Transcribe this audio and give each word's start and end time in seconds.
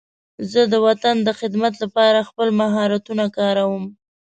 زه 0.51 0.61
د 0.71 0.73
وطن 0.87 1.15
د 1.23 1.29
خدمت 1.39 1.73
لپاره 1.83 2.27
خپل 2.29 2.47
مهارتونه 2.61 3.25
کاروم. 3.37 3.83